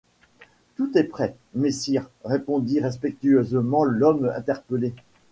[0.77, 4.95] Tout est prêt, messire, répondit respectueusement l'homme interpellé.